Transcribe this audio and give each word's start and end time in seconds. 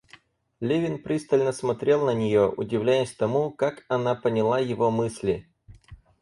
Левин 0.61 0.97
пристально 0.99 1.51
смотрел 1.51 2.03
на 2.07 2.15
нее, 2.15 2.49
удивляясь 2.49 3.13
тому, 3.13 3.51
как 3.51 3.85
она 3.87 4.15
поняла 4.15 4.57
его 4.59 4.89
мысли. 4.89 5.47